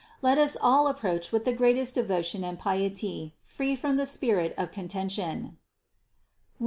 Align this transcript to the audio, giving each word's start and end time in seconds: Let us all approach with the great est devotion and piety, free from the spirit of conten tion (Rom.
Let 0.23 0.39
us 0.39 0.57
all 0.59 0.87
approach 0.87 1.31
with 1.31 1.45
the 1.45 1.53
great 1.53 1.77
est 1.77 1.93
devotion 1.93 2.43
and 2.43 2.57
piety, 2.57 3.35
free 3.43 3.75
from 3.75 3.97
the 3.97 4.07
spirit 4.07 4.55
of 4.57 4.71
conten 4.71 5.11
tion 5.11 5.37
(Rom. 5.43 5.57